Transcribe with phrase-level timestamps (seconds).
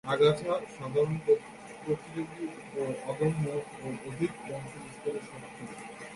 [0.03, 1.27] আগাছা সাধারণত
[1.81, 2.45] প্রতিযোগী
[2.75, 3.45] ও অদম্য
[3.75, 5.67] এবং অধিক বংশবিস্তারে সক্ষম।